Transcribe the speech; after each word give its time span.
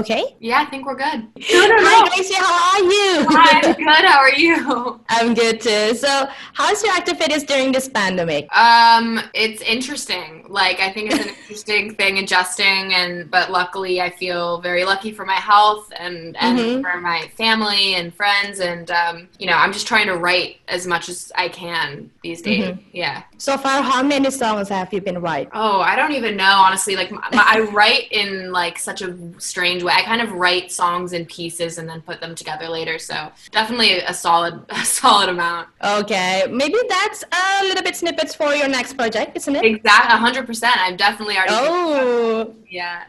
okay? 0.00 0.36
Yeah, 0.40 0.60
I 0.60 0.64
think 0.66 0.86
we're 0.86 0.96
good. 0.96 1.26
Hi, 1.40 2.08
Gracie. 2.14 2.34
How 2.34 2.54
are 2.72 2.84
you? 2.84 3.26
Hi, 3.30 3.60
I'm 3.64 3.74
good. 3.88 4.04
How 4.08 4.18
are 4.18 4.32
you? 4.34 5.00
I'm 5.08 5.34
good 5.34 5.60
too. 5.60 5.94
So, 5.94 6.28
how's 6.54 6.82
your 6.82 6.94
activities 6.96 7.44
during 7.44 7.72
this 7.72 7.88
pandemic? 7.88 8.48
Um, 8.56 9.20
it's 9.34 9.62
interesting. 9.62 10.46
Like, 10.48 10.80
I 10.80 10.90
think 10.92 11.12
it's 11.12 11.24
an 11.24 11.34
interesting 11.40 11.94
thing 11.98 12.18
adjusting, 12.18 12.94
and 12.94 13.30
but 13.30 13.50
luckily, 13.50 14.00
I 14.00 14.10
feel 14.10 14.60
very 14.60 14.84
lucky 14.84 15.12
for 15.12 15.24
my 15.26 15.34
health 15.50 15.92
and 15.98 16.36
and 16.38 16.58
Mhm. 16.58 16.82
for 16.82 17.00
my 17.00 17.28
family 17.36 17.94
and 17.94 18.14
friends, 18.14 18.60
and 18.60 18.90
um, 18.90 19.28
you 19.38 19.46
know, 19.46 19.54
I'm 19.54 19.72
just 19.72 19.86
trying 19.86 20.06
to 20.06 20.16
write 20.16 20.56
as 20.68 20.86
much 20.86 21.08
as 21.08 21.30
I 21.34 21.48
can 21.48 22.10
these 22.22 22.42
days. 22.42 22.64
Mhm. 22.64 22.78
Yeah. 22.92 23.22
So 23.38 23.56
far, 23.58 23.82
how 23.82 24.02
many 24.02 24.30
songs 24.30 24.68
have 24.68 24.92
you 24.92 25.00
been 25.00 25.20
writing? 25.20 25.50
Oh, 25.54 25.80
I 25.80 25.96
don't 25.96 26.12
even 26.12 26.36
know, 26.36 26.44
honestly. 26.66 26.96
Like, 26.96 27.10
my, 27.10 27.20
my- 27.32 27.44
I 27.46 27.60
write 27.60 28.08
in 28.10 28.52
like 28.52 28.78
such 28.78 29.02
a 29.02 29.16
strange 29.38 29.82
way. 29.82 29.87
I 29.94 30.02
kind 30.02 30.20
of 30.20 30.32
write 30.32 30.70
songs 30.72 31.12
in 31.12 31.24
pieces 31.26 31.78
and 31.78 31.88
then 31.88 32.00
put 32.02 32.20
them 32.20 32.34
together 32.34 32.68
later. 32.68 32.98
So 32.98 33.30
definitely 33.50 33.98
a 34.00 34.14
solid, 34.14 34.64
a 34.70 34.84
solid 34.84 35.28
amount. 35.28 35.68
Okay, 35.82 36.44
maybe 36.50 36.76
that's 36.88 37.24
a 37.32 37.64
little 37.64 37.82
bit 37.82 37.96
snippets 37.96 38.34
for 38.34 38.54
your 38.54 38.68
next 38.68 38.94
project, 38.94 39.36
isn't 39.36 39.56
it? 39.56 39.64
Exact, 39.64 40.10
hundred 40.12 40.46
percent. 40.46 40.76
I'm 40.78 40.96
definitely 40.96 41.36
already. 41.36 41.54
Oh, 41.54 42.54
Yeah. 42.70 43.04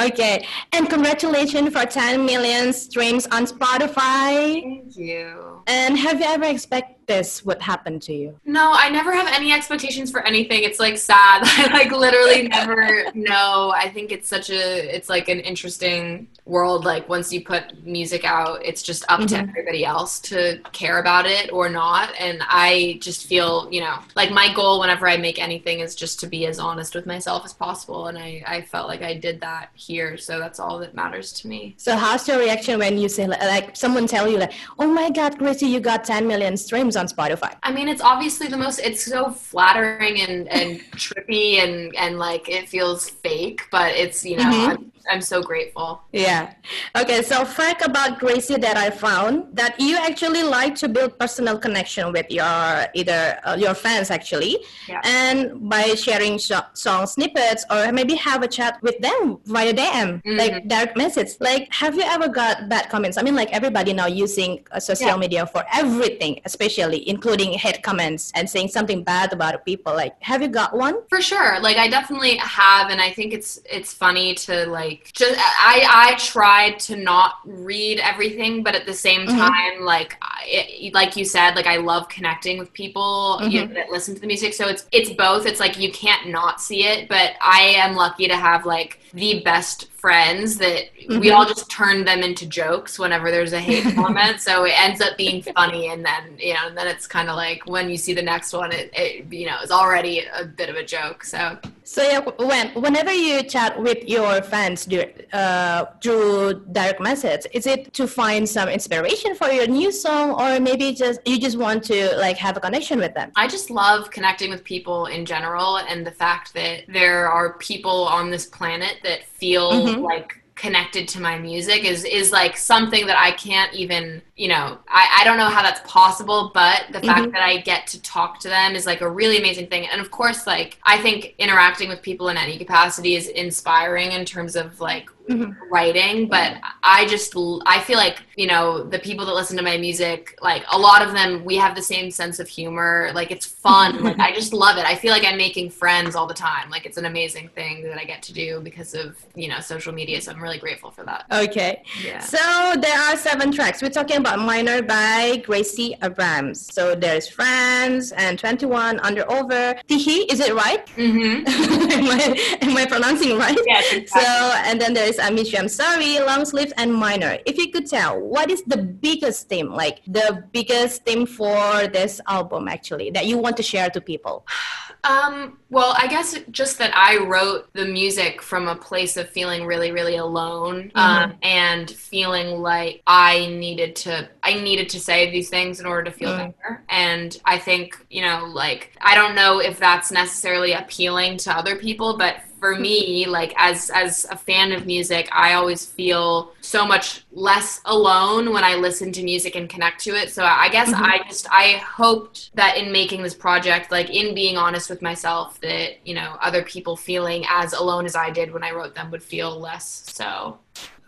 okay. 0.00 0.46
And 0.72 0.88
congratulations 0.88 1.70
for 1.72 1.84
10 1.84 2.24
million 2.24 2.72
streams 2.72 3.26
on 3.26 3.44
Spotify. 3.44 4.62
Thank 4.62 4.96
you. 4.96 5.62
And 5.66 5.98
have 5.98 6.20
you 6.20 6.26
ever 6.26 6.44
expected 6.44 6.96
this 7.10 7.44
would 7.44 7.60
happen 7.60 7.98
to 8.06 8.12
you? 8.12 8.38
No, 8.44 8.70
I 8.72 8.88
never 8.88 9.12
have 9.12 9.26
any 9.38 9.52
expectations 9.52 10.10
for 10.10 10.20
anything. 10.32 10.62
It's 10.62 10.78
like 10.78 10.96
sad. 10.96 11.38
I 11.44 11.68
like 11.72 11.90
literally 11.90 12.42
never 12.48 13.10
know. 13.14 13.72
I 13.84 13.90
think 13.94 14.12
it's 14.12 14.28
such 14.28 14.48
a 14.50 14.94
it's 14.96 15.08
like 15.08 15.28
an 15.28 15.40
interesting 15.40 16.28
world 16.46 16.84
like 16.84 17.08
once 17.08 17.32
you 17.32 17.40
put 17.44 17.62
music 17.84 18.24
out, 18.24 18.64
it's 18.64 18.82
just 18.90 19.02
up 19.08 19.20
to 19.20 19.34
Mhm. 19.36 19.48
everybody 19.48 19.84
else 19.84 20.12
to 20.30 20.58
care 20.80 20.98
about 21.04 21.26
it 21.26 21.52
or 21.52 21.68
not. 21.68 22.06
And 22.18 22.36
I 22.48 22.98
just 23.00 23.26
feel, 23.26 23.68
you 23.70 23.80
know, 23.80 23.96
like 24.20 24.30
my 24.30 24.52
goal 24.54 24.74
whenever 24.80 25.06
I 25.08 25.16
make 25.16 25.38
anything 25.48 25.80
is 25.80 25.94
just 25.94 26.18
to 26.20 26.26
be 26.26 26.46
as 26.46 26.58
honest 26.58 26.94
with 26.94 27.06
myself 27.14 27.44
as 27.44 27.52
possible 27.52 28.06
and 28.08 28.16
I 28.18 28.30
I 28.46 28.58
felt 28.72 28.86
like 28.92 29.02
I 29.02 29.14
did 29.26 29.36
that 29.48 29.66
here, 29.74 30.10
so 30.26 30.32
that's 30.42 30.58
all 30.60 30.76
that 30.82 30.92
matters 31.02 31.28
to 31.38 31.48
me. 31.52 31.60
So 31.86 31.90
how's 31.96 32.26
your 32.28 32.38
reaction 32.46 32.78
when 32.84 32.94
you 33.02 33.08
say 33.08 33.26
like, 33.32 33.42
like 33.56 33.66
someone 33.84 34.06
tell 34.06 34.26
you 34.32 34.38
like, 34.44 34.52
oh 34.78 34.88
my 35.00 35.08
God, 35.10 35.32
Gracie, 35.38 35.66
you 35.74 35.80
got 35.80 36.04
10 36.04 36.26
million 36.32 36.56
streams 36.56 36.96
on 37.00 37.08
Spotify? 37.08 37.52
I 37.62 37.72
mean, 37.72 37.88
it's 37.88 38.00
obviously 38.02 38.46
the 38.46 38.56
most. 38.56 38.78
It's 38.78 39.04
so 39.04 39.30
flattering 39.32 40.20
and 40.20 40.46
and 40.48 40.80
trippy 41.04 41.58
and 41.64 41.94
and 41.96 42.18
like 42.18 42.48
it 42.48 42.68
feels 42.68 43.08
fake, 43.10 43.62
but 43.70 43.90
it's 43.96 44.24
you 44.24 44.36
know 44.36 44.44
Mhm. 44.44 44.90
I'm, 45.10 45.20
so 45.20 45.42
grateful. 45.42 46.02
Yeah. 46.12 46.54
Okay. 46.96 47.22
So 47.22 47.44
fact 47.44 47.82
about 47.84 48.18
Gracie 48.18 48.56
that 48.56 48.76
I 48.76 48.90
found 48.90 49.54
that 49.56 49.78
you 49.78 49.96
actually 49.96 50.42
like 50.42 50.74
to 50.76 50.88
build 50.88 51.18
personal 51.18 51.58
connection 51.58 52.12
with 52.12 52.26
your 52.30 52.86
either 52.94 53.38
uh, 53.44 53.56
your 53.58 53.74
fans 53.74 54.10
actually, 54.10 54.58
Yeah. 54.88 55.00
and 55.04 55.68
by 55.68 55.94
sharing 55.94 56.38
sh- 56.38 56.52
song 56.74 57.06
snippets 57.06 57.64
or 57.70 57.92
maybe 57.92 58.14
have 58.14 58.42
a 58.42 58.48
chat 58.48 58.80
with 58.82 58.98
them 59.00 59.38
via 59.44 59.72
DM, 59.74 60.20
like 60.24 60.66
direct 60.68 60.96
message. 60.96 61.30
Like, 61.40 61.72
have 61.72 61.94
you 61.94 62.02
ever 62.02 62.28
got 62.28 62.68
bad 62.68 62.88
comments? 62.88 63.16
I 63.18 63.22
mean, 63.22 63.34
like 63.34 63.50
everybody 63.52 63.92
now 63.92 64.06
using 64.06 64.64
uh, 64.72 64.80
social 64.80 65.08
Yeah. 65.08 65.16
media 65.16 65.46
for 65.46 65.64
everything, 65.72 66.40
especially 66.44 67.08
including 67.08 67.52
hate 67.52 67.82
comments 67.82 68.32
and 68.34 68.48
saying 68.48 68.68
something 68.68 69.02
bad 69.04 69.32
about 69.32 69.64
people. 69.64 69.92
Like, 69.94 70.14
have 70.20 70.40
you 70.42 70.48
got 70.48 70.76
one? 70.76 70.96
For 71.08 71.20
sure. 71.20 71.60
Like 71.60 71.76
I 71.76 71.88
definitely 71.88 72.36
have 72.36 72.90
and 72.90 73.00
I 73.00 73.10
think 73.12 73.32
it's 73.32 73.58
it's 73.70 73.92
funny 73.92 74.34
to 74.46 74.66
like 74.66 74.99
just 75.04 75.38
I 75.38 76.10
I 76.12 76.14
tried 76.16 76.78
to 76.80 76.96
not 76.96 77.36
read 77.44 77.98
everything 78.00 78.62
but 78.62 78.74
at 78.74 78.86
the 78.86 78.94
same 78.94 79.26
Mhm. 79.26 79.38
time 79.38 79.80
like 79.84 80.16
it, 80.46 80.92
like 80.94 81.16
you 81.16 81.24
said 81.24 81.54
like 81.56 81.66
I 81.66 81.76
love 81.76 82.08
connecting 82.08 82.58
with 82.58 82.72
people 82.72 83.38
you 83.48 83.66
know, 83.66 83.74
that 83.74 83.90
listen 83.90 84.14
to 84.14 84.20
the 84.20 84.26
music. 84.26 84.54
So 84.54 84.68
it's 84.68 84.86
it's 84.92 85.10
both. 85.10 85.46
It's 85.46 85.60
like 85.60 85.78
you 85.78 85.90
can't 85.92 86.28
not 86.28 86.60
see 86.60 86.84
it 86.86 87.08
but 87.08 87.32
I 87.40 87.60
am 87.76 87.94
lucky 87.96 88.28
to 88.28 88.36
have 88.36 88.66
like 88.66 89.00
the 89.12 89.40
best 89.42 89.90
friends 89.92 90.56
that 90.58 90.84
we 91.08 91.28
Mhm. 91.28 91.34
all 91.34 91.44
just 91.44 91.68
turn 91.70 92.04
them 92.04 92.22
into 92.22 92.46
jokes 92.46 92.98
whenever 92.98 93.30
there's 93.30 93.52
a 93.52 93.60
hate 93.60 93.84
comment. 93.96 94.40
So 94.40 94.64
it 94.64 94.74
ends 94.80 95.00
up 95.00 95.16
being 95.16 95.42
funny 95.42 95.88
and 95.88 96.04
then 96.04 96.38
you 96.38 96.54
know 96.54 96.66
and 96.68 96.76
then 96.78 96.86
it's 96.86 97.06
kind 97.06 97.28
of 97.28 97.36
like 97.36 97.66
when 97.66 97.90
you 97.90 97.96
see 97.96 98.12
the 98.14 98.22
next 98.22 98.52
one 98.52 98.72
it, 98.72 98.90
it 98.94 99.32
you 99.32 99.46
know 99.46 99.58
is 99.62 99.70
already 99.70 100.24
a 100.34 100.44
bit 100.44 100.68
of 100.68 100.76
a 100.76 100.84
joke. 100.84 101.24
So 101.24 101.58
So 101.90 102.04
yeah, 102.04 102.20
when 102.38 102.68
whenever 102.74 103.12
you 103.12 103.42
chat 103.42 103.82
with 103.82 104.08
your 104.08 104.42
fans 104.42 104.86
uh, 105.32 105.86
through 106.00 106.64
direct 106.70 107.00
message, 107.00 107.48
is 107.52 107.66
it 107.66 107.92
to 107.94 108.06
find 108.06 108.48
some 108.48 108.68
inspiration 108.68 109.34
for 109.34 109.48
your 109.48 109.66
new 109.66 109.90
song, 109.90 110.30
or 110.40 110.60
maybe 110.60 110.94
just 110.94 111.18
you 111.26 111.36
just 111.36 111.58
want 111.58 111.82
to 111.90 112.16
like 112.16 112.36
have 112.36 112.56
a 112.56 112.60
connection 112.60 113.00
with 113.00 113.14
them? 113.14 113.32
I 113.34 113.48
just 113.48 113.70
love 113.70 114.12
connecting 114.12 114.50
with 114.50 114.62
people 114.62 115.06
in 115.06 115.26
general 115.26 115.78
and 115.78 116.06
the 116.06 116.12
fact 116.12 116.54
that 116.54 116.84
there 116.86 117.28
are 117.28 117.54
people 117.54 118.06
on 118.06 118.30
this 118.30 118.46
planet 118.46 118.98
that 119.02 119.24
feel 119.24 119.72
Mhm. 119.72 120.02
like 120.02 120.39
connected 120.54 121.08
to 121.08 121.20
my 121.20 121.38
music 121.38 121.84
is 121.84 122.04
is 122.04 122.32
like 122.32 122.56
something 122.56 123.06
that 123.06 123.18
I 123.18 123.30
can't 123.32 123.72
even 123.74 124.20
you 124.36 124.48
know 124.48 124.78
I, 124.88 125.18
I 125.20 125.24
don't 125.24 125.38
know 125.38 125.48
how 125.48 125.62
that's 125.62 125.80
possible 125.90 126.50
but 126.52 126.86
the 126.92 127.00
fact 127.00 127.28
Mhm. 127.28 127.32
that 127.32 127.42
I 127.42 127.58
get 127.58 127.86
to 127.88 128.02
talk 128.02 128.40
to 128.40 128.48
them 128.48 128.74
is 128.74 128.84
like 128.84 129.00
a 129.00 129.10
really 129.10 129.38
amazing 129.38 129.68
thing 129.68 129.86
and 129.88 130.00
of 130.00 130.10
course 130.10 130.46
like 130.46 130.78
I 130.84 130.98
think 130.98 131.34
interacting 131.38 131.88
with 131.88 132.02
people 132.02 132.28
in 132.28 132.36
any 132.36 132.58
capacity 132.58 133.14
is 133.14 133.28
inspiring 133.28 134.12
in 134.12 134.24
terms 134.24 134.56
of 134.56 134.80
like 134.80 135.08
Mhm. 135.30 135.56
writing 135.70 136.26
but 136.28 136.54
i 136.82 137.06
just 137.06 137.34
i 137.66 137.78
feel 137.80 137.96
like 137.96 138.16
you 138.36 138.46
know 138.48 138.82
the 138.82 138.98
people 138.98 139.24
that 139.26 139.34
listen 139.34 139.56
to 139.56 139.62
my 139.62 139.76
music 139.76 140.36
like 140.42 140.64
a 140.72 140.78
lot 140.78 141.02
of 141.06 141.12
them 141.12 141.44
we 141.44 141.56
have 141.56 141.74
the 141.76 141.82
same 141.82 142.10
sense 142.10 142.40
of 142.40 142.48
humor 142.48 143.10
like 143.14 143.30
it's 143.30 143.46
fun 143.46 144.02
like 144.08 144.18
i 144.18 144.32
just 144.32 144.52
love 144.52 144.76
it 144.76 144.84
i 144.86 144.94
feel 144.94 145.12
like 145.12 145.24
i'm 145.24 145.36
making 145.36 145.70
friends 145.70 146.16
all 146.16 146.26
the 146.26 146.34
time 146.34 146.68
like 146.70 146.84
it's 146.84 146.96
an 146.96 147.04
amazing 147.04 147.48
thing 147.54 147.82
that 147.84 147.98
i 147.98 148.04
get 148.04 148.20
to 148.22 148.32
do 148.32 148.60
because 148.60 148.92
of 148.94 149.16
you 149.36 149.46
know 149.48 149.60
social 149.60 149.92
media 149.92 150.20
so 150.20 150.32
i'm 150.32 150.42
really 150.42 150.58
grateful 150.58 150.90
for 150.90 151.04
that 151.04 151.24
Okay. 151.30 151.82
yeah 152.04 152.18
So 152.18 152.38
there 152.84 152.98
are 153.06 153.16
seven 153.16 153.52
tracks. 153.52 153.82
We're 153.82 153.90
talking 154.00 154.16
about 154.24 154.38
Minor 154.40 154.82
by 154.82 155.42
Gracie 155.46 155.96
Abrams. 156.02 156.58
So 156.74 156.94
there's 156.94 157.26
Friends 157.28 158.12
and 158.12 158.38
21 158.38 159.00
Under 159.00 159.24
Over. 159.30 159.74
Tehe, 159.88 160.16
is 160.32 160.40
it 160.40 160.52
right? 160.54 160.84
mm-hmm. 160.96 161.46
am, 161.96 162.04
I, 162.18 162.58
am 162.62 162.76
I 162.76 162.84
pronouncing 162.86 163.36
right? 163.38 163.58
yes 163.66 164.10
So, 164.10 164.20
and 164.68 164.80
then 164.80 164.92
there 164.94 165.08
is 165.20 165.26
I 165.26 165.30
Miss 165.30 165.52
You, 165.52 165.58
I'm 165.58 165.68
Sorry, 165.68 166.18
Long 166.20 166.44
Sleeves, 166.44 166.72
and 166.76 166.92
Minor. 166.94 167.38
If 167.46 167.58
you 167.58 167.70
could 167.70 167.86
tell, 167.86 168.20
what 168.20 168.50
is 168.50 168.62
the 168.62 168.76
biggest 168.78 169.48
theme, 169.48 169.68
like 169.70 170.00
the 170.06 170.44
biggest 170.52 171.04
theme 171.04 171.26
for 171.26 171.86
this 171.88 172.20
album 172.26 172.68
actually, 172.68 173.10
that 173.10 173.26
you 173.26 173.38
want 173.38 173.56
to 173.58 173.62
share 173.62 173.90
to 173.90 174.00
people? 174.00 174.46
Um, 175.02 175.56
well, 175.70 175.94
I 175.96 176.08
guess 176.08 176.38
just 176.50 176.76
that 176.76 176.94
I 176.94 177.24
wrote 177.24 177.72
the 177.72 177.86
music 177.86 178.42
from 178.42 178.68
a 178.68 178.76
place 178.76 179.16
of 179.16 179.30
feeling 179.30 179.64
really, 179.64 179.92
really 179.92 180.16
alone, 180.16 180.92
um, 180.94 181.32
and 181.42 181.90
feeling 181.90 182.60
like 182.60 183.00
I 183.06 183.46
needed 183.46 183.96
to, 183.96 184.28
I 184.42 184.60
needed 184.60 184.90
to 184.90 185.00
say 185.00 185.30
these 185.30 185.48
things 185.48 185.80
in 185.80 185.86
order 185.86 186.02
to 186.02 186.10
feel 186.10 186.28
Mm. 186.32 186.36
better. 186.54 186.84
And 186.90 187.34
I 187.46 187.56
think, 187.56 187.96
you 188.10 188.20
know, 188.20 188.44
like 188.52 188.92
I 189.00 189.14
don't 189.14 189.34
know 189.34 189.58
if 189.58 189.78
that's 189.78 190.12
necessarily 190.12 190.72
appealing 190.72 191.38
to 191.38 191.50
other 191.56 191.76
people, 191.76 192.18
but 192.18 192.36
for 192.60 192.76
me, 192.76 193.26
like 193.26 193.52
as 193.56 193.90
as 193.90 194.26
a 194.30 194.36
fan 194.36 194.70
of 194.70 194.86
music, 194.86 195.28
I 195.32 195.54
always 195.54 195.84
feel 195.84 196.52
so 196.60 196.86
much 196.86 197.24
less 197.32 197.80
alone 197.84 198.52
when 198.52 198.64
I 198.64 198.74
listen 198.74 199.12
to 199.12 199.22
music 199.22 199.54
and 199.56 199.68
connect 199.68 200.00
to 200.04 200.10
it. 200.14 200.30
So 200.30 200.44
I 200.44 200.68
guess 200.68 200.90
Mhm. 200.90 201.00
I 201.02 201.18
just 201.28 201.46
I 201.50 201.82
hoped 202.00 202.54
that 202.54 202.76
in 202.76 202.92
making 202.92 203.22
this 203.22 203.34
project, 203.34 203.90
like 203.90 204.10
in 204.10 204.34
being 204.34 204.56
honest 204.56 204.90
with 204.90 205.02
myself, 205.02 205.60
that 205.62 206.06
you 206.06 206.14
know 206.14 206.36
other 206.40 206.62
people 206.62 206.96
feeling 206.96 207.44
as 207.48 207.72
alone 207.72 208.04
as 208.06 208.14
I 208.16 208.30
did 208.30 208.52
when 208.52 208.62
I 208.62 208.70
wrote 208.72 208.94
them 208.94 209.10
would 209.10 209.22
feel 209.22 209.58
less. 209.58 210.04
So 210.12 210.58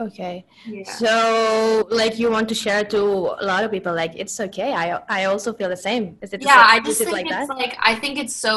Okay. 0.00 0.44
yeah. 0.66 0.82
So, 0.84 1.86
like, 1.88 2.18
you 2.18 2.28
want 2.36 2.48
to 2.48 2.54
share 2.56 2.82
to 2.94 3.00
a 3.40 3.44
lot 3.52 3.62
of 3.62 3.70
people, 3.70 3.94
like, 3.94 4.12
it's 4.16 4.36
okay. 4.48 4.70
I 4.72 4.86
I 5.08 5.20
also 5.30 5.52
feel 5.58 5.68
the 5.76 5.82
same. 5.88 6.04
Is 6.24 6.32
it? 6.32 6.40
yeah 6.42 6.54
same- 6.62 6.70
i 6.74 6.76
is 6.78 6.84
just 6.88 7.00
it 7.02 7.04
think 7.04 7.16
like 7.18 7.26
it's 7.30 7.48
that? 7.48 7.56
like 7.64 7.74
i 7.90 7.94
think 8.02 8.14
it's 8.22 8.34
so 8.46 8.52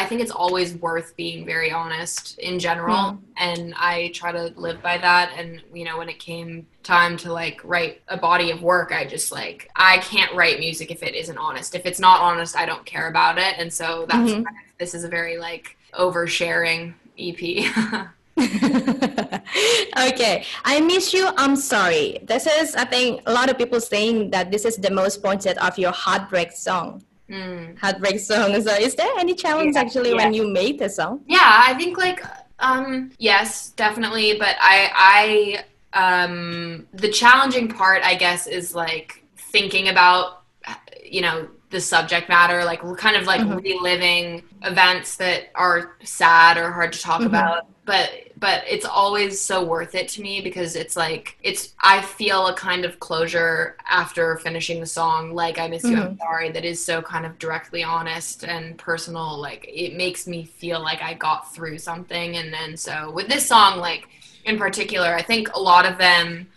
i 0.00 0.04
think 0.08 0.18
it's 0.24 0.34
always 0.44 0.68
worth 0.86 1.08
being 1.22 1.40
very 1.54 1.70
honest 1.80 2.38
in 2.50 2.54
general 2.66 3.02
Mm. 3.06 3.18
and 3.48 3.62
i 3.92 3.94
try 4.20 4.30
to 4.38 4.44
live 4.66 4.78
by 4.88 4.96
that 5.06 5.26
and 5.38 5.48
you 5.78 5.84
know 5.86 5.96
when 6.00 6.08
it 6.14 6.18
came 6.30 6.35
time 6.82 7.16
to 7.16 7.32
like 7.32 7.58
write 7.64 7.94
a 8.08 8.16
body 8.28 8.48
of 8.54 8.58
work 8.62 8.88
i 8.92 9.02
just 9.04 9.28
like 9.32 9.70
i 9.76 9.98
can't 9.98 10.32
write 10.38 10.58
music 10.58 10.90
if 10.90 11.02
it 11.02 11.14
isn't 11.22 11.38
honest 11.38 11.74
if 11.74 11.84
it's 11.86 12.00
not 12.08 12.18
honest 12.20 12.56
i 12.56 12.64
don't 12.70 12.84
care 12.94 13.08
about 13.08 13.36
it 13.46 13.54
and 13.60 13.72
so 13.72 13.86
that's 14.10 14.30
Mhm. 14.30 14.44
kind 14.46 14.56
of- 14.62 14.78
this 14.78 14.92
is 14.94 15.02
a 15.04 15.08
very 15.18 15.36
like 15.48 15.66
oversharing 16.04 16.82
ep 17.26 17.42
okay, 20.08 20.44
I 20.64 20.80
miss 20.80 21.12
you. 21.16 21.24
I'm 21.38 21.56
sorry. 21.56 22.18
This 22.30 22.44
is, 22.46 22.76
I 22.76 22.84
think, 22.84 23.22
a 23.24 23.32
lot 23.32 23.48
of 23.50 23.56
people 23.56 23.80
saying 23.80 24.30
that 24.34 24.50
this 24.50 24.64
is 24.64 24.76
the 24.76 24.90
most 24.90 25.22
pointed 25.22 25.56
of 25.58 25.78
your 25.78 25.92
heartbreak 25.92 26.52
song. 26.52 27.02
Mm. 27.30 27.78
Heartbreak 27.78 28.20
song. 28.20 28.60
So, 28.62 28.72
is 28.74 28.94
there 28.94 29.08
any 29.18 29.34
challenge 29.34 29.74
Yeah, 29.74 29.80
actually 29.80 30.12
when 30.14 30.34
you 30.34 30.46
made 30.48 30.78
the 30.78 30.90
song? 30.90 31.20
Yeah, 31.26 31.48
I 31.68 31.72
think 31.74 31.96
like 31.98 32.20
um 32.58 33.10
yes, 33.18 33.70
definitely, 33.70 34.36
but 34.38 34.54
I 34.60 34.76
I 34.94 35.64
um, 35.96 36.86
the 36.92 37.08
challenging 37.10 37.68
part, 37.68 38.02
I 38.04 38.14
guess, 38.16 38.46
is 38.46 38.74
like 38.74 39.24
thinking 39.36 39.88
about, 39.88 40.42
you 41.04 41.22
know, 41.22 41.48
the 41.70 41.80
subject 41.80 42.28
matter. 42.28 42.64
Like 42.64 42.84
we're 42.84 42.96
kind 42.96 43.16
of 43.16 43.24
like 43.26 43.42
Mhm. 43.42 43.60
reliving 43.64 44.42
events 44.62 45.16
that 45.16 45.50
are 45.54 45.96
sad 46.04 46.58
or 46.58 46.70
hard 46.72 46.92
to 46.92 47.00
talk 47.00 47.24
Mhm. 47.24 47.26
about. 47.26 47.64
But 47.84 48.10
but 48.36 48.64
it's 48.68 48.84
always 48.84 49.40
so 49.40 49.64
worth 49.64 49.94
it 49.94 50.08
to 50.08 50.22
me 50.22 50.40
because 50.42 50.76
it's 50.76 50.96
like 50.96 51.38
it's 51.42 51.74
I 51.80 52.02
feel 52.02 52.48
a 52.48 52.54
kind 52.54 52.84
of 52.84 52.98
closure 53.00 53.76
after 53.88 54.36
finishing 54.38 54.80
the 54.80 54.86
song 54.86 55.32
like 55.34 55.58
I 55.58 55.68
miss 55.68 55.88
you 55.88 55.96
I'm 55.96 56.10
sorry 56.18 56.50
that 56.50 56.64
is 56.64 56.84
so 56.84 57.00
kind 57.00 57.24
of 57.24 57.38
directly 57.38 57.82
honest 57.84 58.44
and 58.44 58.76
personal 58.76 59.40
like 59.40 59.64
it 59.68 59.96
makes 59.96 60.26
me 60.26 60.44
feel 60.44 60.80
like 60.82 61.00
I 61.02 61.14
got 61.14 61.54
through 61.54 61.78
something 61.78 62.36
and 62.36 62.52
then 62.52 62.76
so 62.76 63.10
with 63.12 63.28
this 63.28 63.46
song 63.46 63.78
like 63.78 64.08
in 64.46 64.56
particular 64.58 65.14
I 65.14 65.22
think 65.22 65.54
a 65.54 65.60
lot 65.60 65.84
of 65.84 65.98
them 65.98 66.48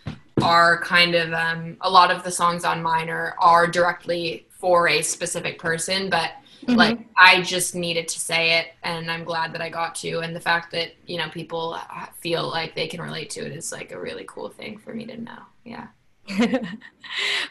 are 0.42 0.80
kind 0.82 1.14
of 1.14 1.32
um, 1.32 1.76
a 1.82 1.90
lot 1.90 2.10
of 2.10 2.22
the 2.22 2.30
songs 2.30 2.64
on 2.64 2.82
minor 2.82 3.34
are 3.38 3.66
directly 3.66 4.46
for 4.50 4.88
a 4.88 5.02
specific 5.02 5.58
person 5.58 6.08
but 6.10 6.30
Mhm. 6.66 6.76
like 6.76 6.98
i 7.16 7.40
just 7.40 7.74
needed 7.74 8.06
to 8.06 8.18
say 8.20 8.58
it 8.58 8.66
and 8.82 9.10
i'm 9.10 9.24
glad 9.24 9.50
that 9.54 9.62
i 9.62 9.70
got 9.70 9.94
to 9.94 10.18
and 10.20 10.36
the 10.36 10.40
fact 10.40 10.70
that 10.72 10.88
you 11.06 11.16
know 11.16 11.26
people 11.30 11.78
feel 12.18 12.46
like 12.46 12.74
they 12.74 12.86
can 12.86 13.00
relate 13.00 13.30
to 13.30 13.40
it 13.46 13.52
is 13.52 13.72
like 13.72 13.92
a 13.92 13.98
really 13.98 14.24
cool 14.28 14.50
thing 14.50 14.76
for 14.76 14.92
me 14.92 15.06
to 15.06 15.16
know 15.16 15.42
yeah 15.64 15.86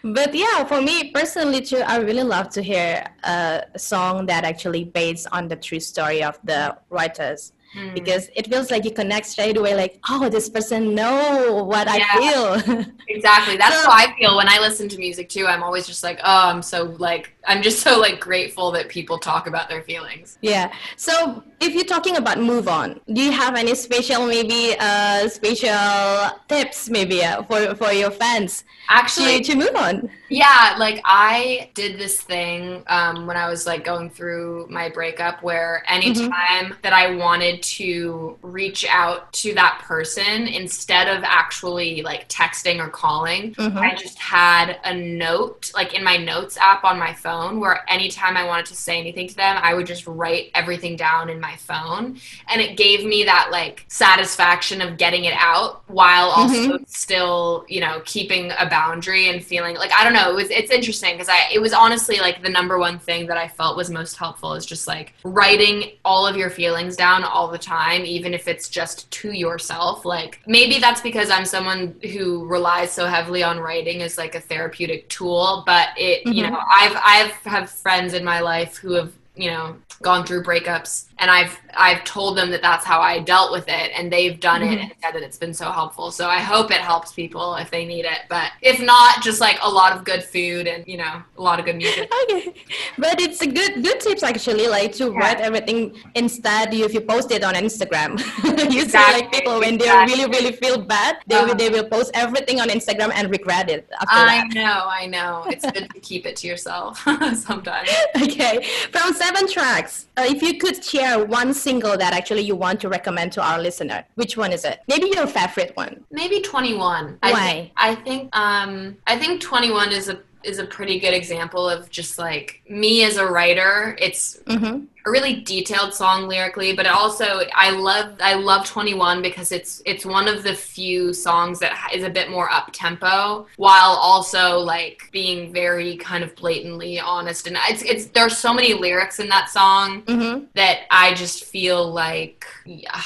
but 0.04 0.34
yeah, 0.34 0.64
for 0.64 0.82
me 0.82 1.12
personally 1.12 1.62
too, 1.62 1.82
I 1.86 1.98
really 1.98 2.24
love 2.24 2.50
to 2.52 2.62
hear 2.62 3.04
a 3.24 3.64
song 3.78 4.26
that 4.28 4.46
actually 4.46 4.86
based 4.86 5.28
on 5.34 5.50
the 5.50 5.58
true 5.58 5.82
story 5.82 6.24
of 6.24 6.40
the 6.46 6.78
writers. 6.90 7.52
Mm. 7.76 7.94
Because 7.94 8.30
it 8.36 8.48
feels 8.48 8.72
like 8.72 8.84
you 8.84 8.92
connect 8.92 9.28
straight 9.28 9.58
away, 9.58 9.76
like, 9.76 10.00
oh, 10.10 10.28
this 10.30 10.50
person 10.50 10.96
know 10.96 11.64
what 11.64 11.88
I 11.88 12.00
feel. 12.18 12.86
exactly 13.10 13.58
that's 13.58 13.76
So- 13.76 13.90
how 13.90 13.96
i 13.96 14.16
feel 14.20 14.38
when 14.38 14.48
i 14.48 14.60
listen 14.60 14.88
to 14.90 14.98
music 14.98 15.30
too 15.30 15.48
i'm 15.48 15.64
always 15.64 15.88
just 15.88 16.04
like 16.04 16.20
oh 16.24 16.50
i'm 16.50 16.62
so 16.62 16.96
like 17.00 17.36
i'm 17.48 17.62
just 17.62 17.80
so 17.80 18.00
like 18.00 18.20
grateful 18.20 18.72
that 18.72 18.88
people 18.88 19.18
talk 19.18 19.48
about 19.48 19.68
their 19.70 19.82
feelings 19.84 20.38
yeah. 20.42 20.72
So 20.96 21.44
if 21.60 21.74
you're 21.74 21.84
talking 21.84 22.18
about 22.18 22.40
move 22.40 22.68
on, 22.68 23.00
do 23.12 23.22
you 23.22 23.32
have 23.32 23.56
any 23.56 23.76
special 23.76 24.26
maybe 24.26 24.76
uh 24.80 25.28
special 25.28 26.30
tips 26.48 26.90
maybe 26.90 27.24
uh, 27.24 27.44
for 27.44 27.76
for 27.76 27.92
your 27.92 28.12
fans 28.12 28.64
actually 28.90 29.42
to, 29.42 29.52
to 29.52 29.58
move 29.58 29.76
on? 29.76 30.10
Yeah, 30.30 30.76
like 30.78 31.02
I 31.06 31.72
did 31.74 32.00
this 32.00 32.22
thing 32.22 32.84
um, 32.88 33.26
when 33.28 33.36
I 33.36 33.50
was 33.50 33.66
like 33.66 33.84
going 33.84 34.10
through 34.10 34.68
my 34.70 34.90
breakup 34.90 35.42
where 35.44 35.84
anytime 35.88 36.76
that 36.84 36.94
I 36.94 37.16
wanted 37.16 37.59
to 37.64 38.38
reach 38.42 38.86
out 38.90 39.32
to 39.34 39.54
that 39.56 39.80
person 39.84 40.48
instead 40.48 41.08
of 41.08 41.24
actually 41.24 42.02
like 42.02 42.28
texting 42.30 42.80
or 42.80 42.90
calling, 42.90 43.54
Mhm. 43.56 43.78
I 43.78 43.96
just 43.96 44.18
had 44.20 44.80
a 44.84 44.94
note 44.94 45.72
like 45.76 45.94
in 45.94 46.04
my 46.04 46.18
notes 46.18 46.58
app 46.58 46.84
on 46.84 46.98
my 47.00 47.14
phone 47.14 47.60
where 47.60 47.84
anytime 47.90 48.38
I 48.38 48.44
wanted 48.46 48.66
to 48.68 48.76
say 48.76 49.00
anything 49.00 49.28
to 49.28 49.36
them, 49.36 49.58
I 49.62 49.74
would 49.74 49.86
just 49.88 50.06
write 50.08 50.52
everything 50.56 50.96
down 50.96 51.30
in 51.30 51.40
my 51.40 51.56
phone. 51.58 52.20
And 52.48 52.62
it 52.62 52.78
gave 52.78 53.06
me 53.06 53.24
that 53.26 53.50
like 53.52 53.86
satisfaction 53.88 54.82
of 54.82 54.98
getting 54.98 55.26
it 55.26 55.36
out 55.38 55.82
while 55.88 56.30
also 56.30 56.80
still, 56.88 57.66
you 57.68 57.80
know, 57.82 58.02
keeping 58.06 58.52
a 58.58 58.66
boundary 58.70 59.30
and 59.30 59.44
feeling 59.44 59.76
like 59.76 59.92
I 59.92 60.04
don't 60.04 60.14
know, 60.14 60.32
it 60.32 60.36
was 60.36 60.50
it's 60.50 60.72
interesting 60.72 61.14
because 61.14 61.30
I 61.30 61.50
it 61.52 61.60
was 61.60 61.74
honestly 61.74 62.20
like 62.20 62.42
the 62.44 62.50
number 62.50 62.78
one 62.78 63.00
thing 63.00 63.28
that 63.28 63.38
I 63.38 63.48
felt 63.48 63.78
was 63.78 63.90
most 63.90 64.18
helpful 64.18 64.54
is 64.54 64.66
just 64.66 64.88
like 64.88 65.14
writing 65.24 65.92
all 66.06 66.26
of 66.28 66.36
your 66.36 66.50
feelings 66.50 66.96
down 66.96 67.24
all 67.24 67.49
the 67.50 67.58
time, 67.58 68.06
even 68.06 68.34
if 68.34 68.48
it's 68.48 68.70
just 68.70 69.10
to 69.12 69.32
yourself. 69.32 70.06
Like 70.06 70.40
maybe 70.48 70.80
that's 70.80 71.02
because 71.02 71.30
I'm 71.30 71.46
someone 71.46 71.96
who 72.14 72.46
relies 72.46 72.92
so 72.92 73.06
heavily 73.08 73.44
on 73.44 73.60
writing 73.60 74.02
as 74.02 74.18
like 74.18 74.36
a 74.36 74.40
therapeutic 74.42 75.10
tool, 75.10 75.64
but 75.66 75.90
it 75.98 76.28
you 76.32 76.44
Mhm. 76.46 76.52
know, 76.52 76.60
I've 76.72 76.96
I've 77.06 77.32
have 77.46 77.70
friends 77.70 78.14
in 78.14 78.24
my 78.24 78.40
life 78.40 78.78
who 78.78 78.94
have 78.94 79.12
you 79.36 79.50
know 79.52 79.76
gone 80.02 80.26
through 80.26 80.44
breakups 80.44 81.06
and 81.20 81.30
I've 81.30 81.58
I've 81.78 82.04
told 82.04 82.36
them 82.38 82.50
that 82.52 82.62
that's 82.62 82.84
how 82.86 83.00
I 83.00 83.20
dealt 83.20 83.52
with 83.52 83.66
it 83.68 83.92
and 83.96 84.12
they've 84.12 84.40
done 84.40 84.62
it 84.64 84.78
Mhm. 84.80 84.82
and 84.84 84.92
said 85.04 85.14
that 85.16 85.22
it's 85.24 85.38
been 85.38 85.54
so 85.54 85.72
helpful. 85.72 86.12
So 86.12 86.28
I 86.28 86.40
hope 86.40 86.72
it 86.72 86.82
helps 86.92 87.12
people 87.14 87.56
if 87.56 87.70
they 87.70 87.86
need 87.86 88.06
it. 88.06 88.22
But 88.28 88.52
if 88.62 88.80
not, 88.80 89.22
just 89.22 89.40
like 89.40 89.60
a 89.62 89.70
lot 89.70 89.92
of 89.96 90.04
good 90.04 90.24
food 90.24 90.66
and 90.68 90.84
you 90.88 90.98
know 90.98 91.22
a 91.38 91.42
lot 91.42 91.60
of 91.60 91.66
good 91.66 91.76
music. 91.76 92.12
okay 92.24 92.54
but 92.98 93.20
it's 93.22 93.42
a 93.42 93.48
good 93.48 93.84
good 93.84 94.00
tips 94.06 94.24
actually 94.24 94.68
like 94.68 94.92
to 95.02 95.06
Yeah. 95.12 95.20
write 95.22 95.40
everything 95.50 95.80
instead 96.16 96.74
if 96.74 96.94
you 96.94 97.02
post 97.02 97.30
it 97.38 97.44
on 97.50 97.54
instagram 97.66 98.12
you 98.76 98.82
see 98.94 98.98
like 99.18 99.32
people 99.32 99.56
when 99.60 99.76
exactly. 99.76 100.16
they 100.16 100.22
really 100.26 100.28
really 100.38 100.52
feel 100.64 100.78
bad 100.96 101.14
they, 101.28 101.36
will, 101.36 101.44
Uh-huh. 101.46 101.54
they 101.62 101.70
will 101.76 101.88
post 101.96 102.10
everything 102.14 102.58
on 102.64 102.68
instagram 102.78 103.12
and 103.18 103.26
regret 103.38 103.70
it 103.76 103.84
I 104.08 104.26
that 104.30 104.54
know, 104.60 104.80
I 105.02 105.04
know. 105.16 105.32
It's 105.54 105.66
good 105.76 105.88
to 105.94 106.00
keep 106.10 106.24
it 106.30 106.36
to 106.42 106.48
yourself 106.52 106.92
sometimes. 107.48 107.90
okay 108.26 108.56
from 108.96 109.08
seven 109.24 109.44
tracks 109.56 109.94
uh, 110.18 110.26
if 110.34 110.40
you 110.46 110.54
could 110.64 110.78
share 110.84 111.09
one 111.18 111.54
single 111.54 111.98
that 111.98 112.14
actually 112.14 112.42
you 112.42 112.56
want 112.56 112.80
to 112.82 112.90
recommend 112.90 113.32
to 113.32 113.42
our 113.42 113.60
listener 113.60 114.04
which 114.16 114.36
one 114.38 114.52
is 114.52 114.64
it 114.66 114.80
maybe 114.88 115.08
your 115.16 115.28
favorite 115.28 115.72
one 115.76 116.04
Maybe 116.12 116.42
21. 116.42 117.20
I 117.24 117.32
Why? 117.32 117.40
think, 117.52 117.72
I 117.78 117.96
think 117.96 118.36
um 118.36 118.98
I 119.08 119.18
think 119.18 119.42
21 119.42 119.92
is 119.92 120.10
a 120.10 120.20
is 120.44 120.60
a 120.60 120.66
pretty 120.66 121.00
good 121.00 121.14
example 121.14 121.70
of 121.70 121.90
just 121.90 122.18
like 122.18 122.62
me 122.70 123.04
as 123.04 123.18
a 123.18 123.26
writer. 123.26 123.98
It's 124.00 124.38
mm-hmm. 124.46 124.86
a 125.06 125.12
really 125.12 125.42
detailed 125.42 125.94
song 125.94 126.28
lyrically, 126.28 126.74
but 126.74 126.88
also 126.88 127.42
I 127.54 127.72
love 127.72 128.16
I 128.22 128.36
love 128.36 128.66
21 128.66 129.22
because 129.22 129.52
it's 129.52 129.82
it's 129.86 130.06
one 130.06 130.28
of 130.28 130.44
the 130.44 130.54
few 130.54 131.14
songs 131.14 131.60
that 131.60 131.92
is 131.94 132.04
a 132.04 132.10
bit 132.10 132.30
more 132.30 132.50
up 132.50 132.70
tempo 132.72 133.48
while 133.58 133.92
also 133.92 134.60
like 134.60 135.10
being 135.12 135.52
very 135.52 135.98
kind 135.98 136.24
of 136.24 136.36
blatantly 136.36 137.00
honest 137.00 137.48
and 137.48 137.58
it's 137.68 137.82
it's 137.84 138.06
there's 138.08 138.38
so 138.38 138.54
many 138.54 138.74
lyrics 138.74 139.20
in 139.20 139.30
that 139.30 139.50
song 139.50 140.04
Mm-hmm. 140.10 140.46
that 140.56 140.82
I 140.90 141.14
just 141.14 141.46
feel 141.46 141.92
like 141.92 142.46
yeah, 142.66 143.02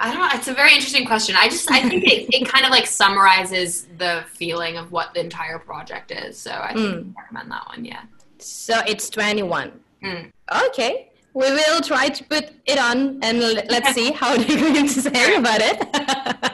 I 0.00 0.12
don't 0.12 0.20
know. 0.20 0.28
It's 0.38 0.48
a 0.48 0.54
very 0.54 0.72
interesting 0.74 1.04
question. 1.06 1.34
I 1.36 1.48
just 1.48 1.68
I 1.70 1.80
think 1.88 2.04
it, 2.04 2.32
it 2.32 2.48
kind 2.48 2.64
of 2.64 2.70
like 2.70 2.86
summarizes 2.86 3.86
the 3.98 4.24
feeling 4.32 4.76
of 4.76 4.92
what 4.92 5.12
the 5.14 5.20
entire 5.20 5.58
project 5.58 6.10
is. 6.12 6.38
So 6.38 6.52
I 6.52 6.72
think 6.74 6.94
Mm. 7.06 7.14
Recommend 7.16 7.50
that 7.50 7.66
one. 7.68 7.84
Yeah. 7.84 8.02
so 8.38 8.74
it's 8.86 9.10
21 9.10 9.72
Mm. 10.04 10.30
Okay. 10.68 11.10
We 11.34 11.50
will 11.50 11.80
try 11.80 12.08
to 12.08 12.24
put 12.24 12.44
it 12.66 12.78
on 12.78 13.18
and 13.22 13.42
l- 13.42 13.62
let's 13.68 13.92
see 13.94 14.12
how 14.12 14.36
they're 14.36 14.56
going 14.56 14.86
to 14.86 15.00
say 15.02 15.34
about 15.36 15.60
it. 15.60 15.78